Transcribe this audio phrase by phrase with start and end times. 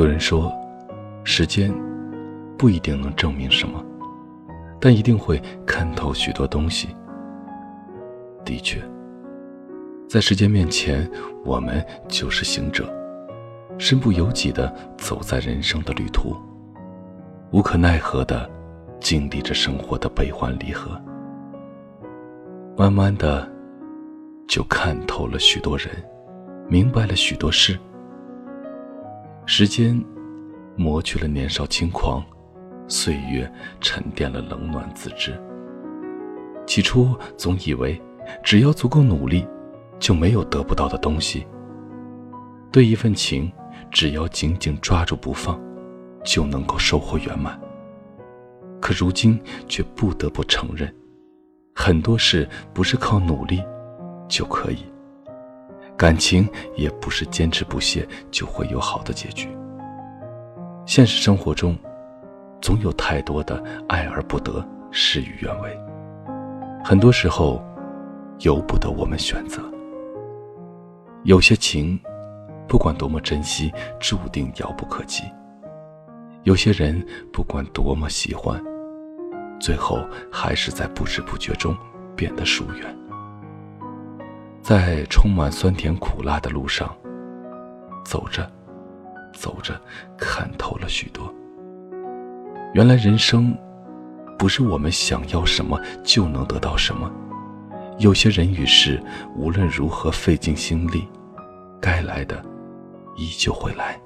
[0.00, 0.50] 有人说，
[1.24, 1.70] 时间
[2.56, 3.84] 不一定能证明什么，
[4.80, 6.88] 但一定会看透许多东西。
[8.42, 8.80] 的确，
[10.08, 11.06] 在时间面前，
[11.44, 12.90] 我们就是行者，
[13.76, 16.34] 身不由己的走在人生的旅途，
[17.50, 18.50] 无可奈何的
[19.00, 20.98] 经历着生活的悲欢离合，
[22.74, 23.46] 慢慢的
[24.48, 25.88] 就看透了许多人，
[26.70, 27.78] 明白了许多事。
[29.52, 30.00] 时间
[30.76, 32.24] 磨去了年少轻狂，
[32.86, 35.36] 岁月沉淀了冷暖自知。
[36.68, 38.00] 起初总以为。
[38.44, 39.44] 只要足够努力，
[39.98, 41.44] 就没有得不到的东西。
[42.70, 43.50] 对一份情，
[43.90, 45.60] 只要紧紧抓住不放，
[46.22, 47.60] 就能够收获圆满。
[48.80, 50.94] 可如今却不得不承认，
[51.74, 53.60] 很多事不是靠努力
[54.28, 54.84] 就可以，
[56.00, 59.46] 感情也不是坚持不懈就会有好的结局。
[60.86, 61.76] 现实生活中，
[62.62, 65.78] 总有太多的爱而不得，事与愿违。
[66.82, 67.62] 很多时候。
[68.42, 69.60] 由不得我们选择。
[71.24, 72.00] 有些情，
[72.66, 73.70] 不管多么珍惜，
[74.00, 75.24] 注定遥不可及；
[76.44, 78.58] 有些人，不管多么喜欢，
[79.60, 79.98] 最后
[80.32, 81.76] 还是在不知不觉中
[82.16, 82.96] 变得疏远。
[84.70, 86.96] 在充满酸甜苦辣的路上，
[88.04, 88.48] 走着，
[89.32, 89.74] 走着，
[90.16, 91.28] 看透了许多。
[92.72, 93.52] 原来人生，
[94.38, 97.10] 不是我们想要什么就能得到什么。
[97.98, 99.02] 有些人与事，
[99.34, 101.04] 无论如何费尽心力，
[101.80, 102.40] 该来的
[103.16, 104.00] 依旧会来，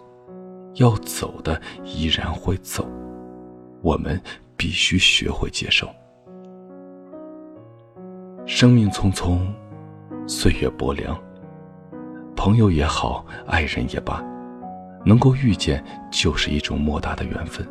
[0.76, 2.88] 要走的依然会走。
[3.82, 4.18] 我们
[4.56, 5.86] 必须学会接受。
[8.46, 9.40] 生命匆匆，
[10.26, 11.18] 岁月薄凉。
[12.36, 14.22] 朋友也好，爱人也罢，
[15.04, 17.66] 能够遇见就是一种莫大的缘分。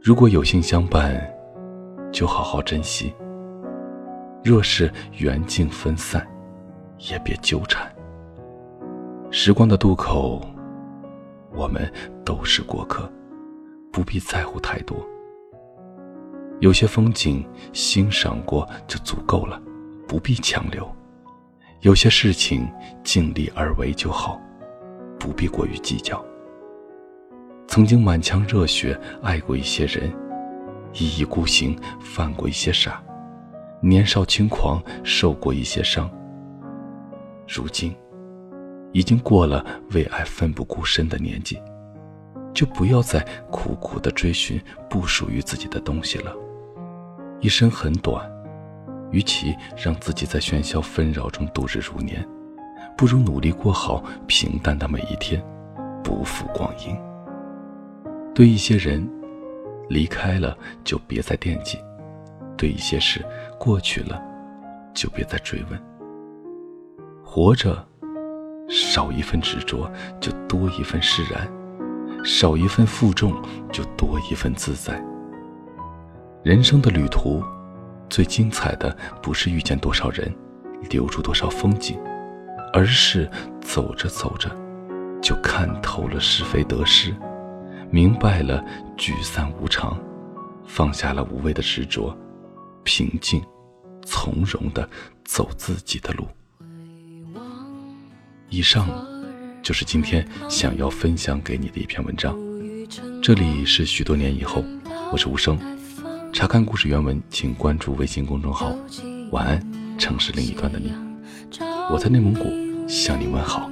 [0.00, 1.20] 如果有幸相伴，
[2.12, 3.14] 就好好珍惜。
[4.44, 6.26] 若是缘尽分散，
[7.10, 7.90] 也别纠缠。
[9.30, 10.40] 时光的渡口，
[11.54, 11.90] 我们
[12.24, 13.10] 都是过客，
[13.90, 14.96] 不必在乎太多。
[16.60, 19.60] 有些风景欣赏过就足够了，
[20.06, 20.84] 不必强留；
[21.82, 22.70] 有些事情
[23.02, 24.40] 尽力而为就好，
[25.18, 26.24] 不必过于计较。
[27.66, 30.14] 曾经满腔热血爱过一些人，
[30.92, 33.02] 一意孤行犯过一些傻。
[33.80, 36.08] 年少轻狂，受过一些伤。
[37.48, 37.92] 如今，
[38.92, 41.60] 已经过了为爱奋不顾身的年纪，
[42.54, 43.18] 就不要再
[43.50, 46.32] 苦苦的追寻不属于自己的东西了。
[47.40, 48.31] 一生很短，
[49.12, 52.26] 与其让自己在喧嚣纷扰中度日如年，
[52.96, 55.42] 不如努力过好平淡的每一天，
[56.02, 56.96] 不负光阴。
[58.34, 59.08] 对一些人，
[59.88, 61.76] 离开了就别再惦记；
[62.56, 63.24] 对一些事，
[63.58, 64.20] 过去了，
[64.94, 65.78] 就别再追问。
[67.22, 67.86] 活着，
[68.68, 71.46] 少一份执着，就多一份释然；
[72.24, 73.34] 少一份负重，
[73.70, 75.02] 就多一份自在。
[76.42, 77.42] 人生的旅途，
[78.12, 80.30] 最精彩的不是遇见多少人，
[80.90, 81.98] 留住多少风景，
[82.70, 83.26] 而是
[83.62, 84.54] 走着走着，
[85.22, 87.14] 就看透了是非得失，
[87.90, 88.62] 明白了
[88.98, 89.98] 聚散无常，
[90.66, 92.14] 放下了无谓的执着，
[92.84, 93.42] 平静。
[94.04, 94.86] 从容的
[95.24, 96.26] 走自己的路。
[98.50, 98.88] 以上
[99.62, 102.36] 就是今天想要分享给你的一篇文章。
[103.22, 104.62] 这里是许多年以后，
[105.12, 105.56] 我是无声。
[106.32, 108.74] 查看故事原文，请关注微信公众号。
[109.32, 109.62] 晚安，
[109.98, 110.90] 城市另一端的你。
[111.90, 112.50] 我在内蒙古
[112.88, 113.70] 向你问好。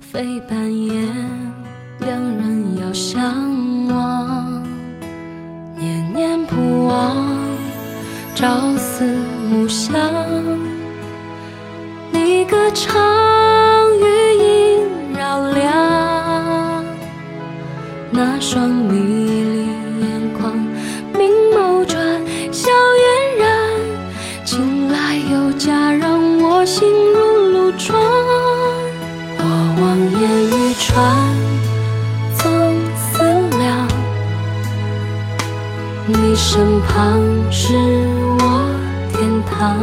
[0.00, 1.00] 飞半夜，
[2.00, 4.62] 两人要相望，
[5.78, 7.16] 念念不忘。
[8.34, 9.04] 朝思
[9.48, 9.96] 暮想，
[12.10, 13.00] 你歌唱，
[14.00, 14.04] 余
[14.42, 16.84] 音绕梁，
[18.10, 19.66] 那双迷离
[20.00, 20.52] 眼眶，
[32.36, 32.50] 总
[32.96, 33.22] 思
[33.58, 33.88] 量，
[36.06, 37.20] 你身旁
[37.50, 37.74] 是
[38.38, 38.42] 我
[39.12, 39.76] 天堂。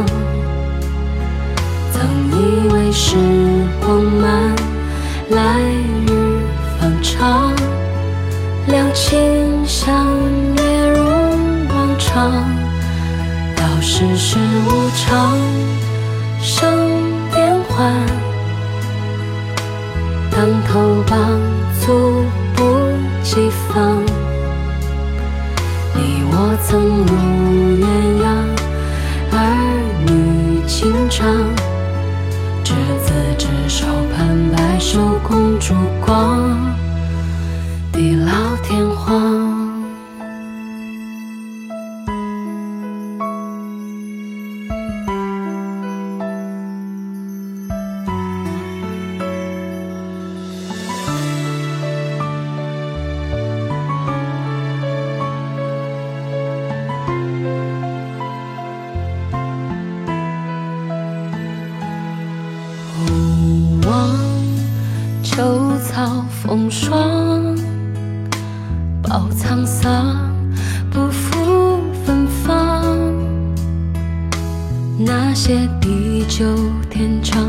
[1.92, 3.16] 曾以为时
[3.84, 4.54] 光慢，
[5.30, 5.60] 来
[6.06, 6.08] 日
[6.78, 7.52] 方长，
[8.66, 10.06] 两情相
[10.56, 11.04] 悦如
[11.68, 12.32] 往常。
[13.56, 15.38] 道世事无常，
[16.40, 16.62] 生
[17.32, 17.92] 变幻，
[20.44, 21.18] 当头棒，
[21.80, 21.86] 猝
[22.54, 22.64] 不。
[23.22, 24.04] 及防。
[25.94, 26.68] 你我曾
[27.06, 27.12] 如
[27.80, 27.86] 鸳
[28.22, 28.26] 鸯，
[29.32, 29.34] 儿
[30.04, 31.26] 女情长。
[32.62, 35.74] 执子之手，盼白首共烛
[36.04, 36.54] 光，
[37.90, 39.23] 地老天荒。
[63.94, 64.10] 望
[65.22, 67.56] 秋草风霜，
[69.00, 70.16] 饱沧桑，
[70.90, 72.82] 不负芬芳。
[74.98, 76.44] 那些地久
[76.90, 77.43] 天长，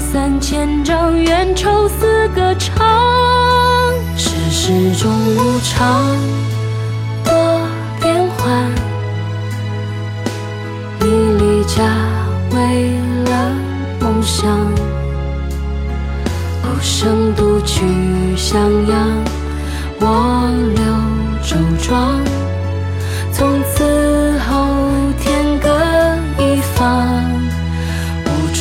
[0.00, 2.86] 三千丈，怨愁似歌唱。
[4.16, 6.16] 世事终无常，
[7.24, 7.32] 多
[8.00, 8.70] 变幻。
[11.00, 11.82] 你离家
[12.52, 12.92] 为
[13.24, 13.52] 了
[14.00, 14.48] 梦想。
[16.62, 17.84] 孤身独去
[18.36, 19.08] 襄阳，
[20.00, 20.82] 我留
[21.42, 22.37] 周庄。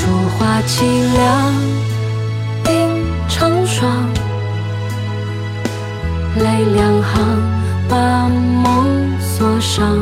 [0.07, 1.53] 无处话凄凉，
[2.63, 2.69] 鬓
[3.27, 3.91] 成霜。
[6.37, 7.41] 泪两行，
[7.89, 9.97] 把梦锁上。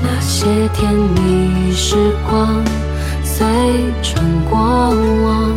[0.00, 1.96] 那些甜蜜时
[2.30, 2.64] 光，
[3.22, 3.46] 随
[4.02, 5.52] 春过往。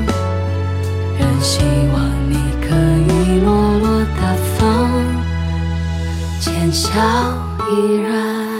[1.17, 1.61] 仍希
[1.93, 4.89] 望你可以落落大方，
[6.41, 6.99] 浅笑
[7.69, 8.50] 依然。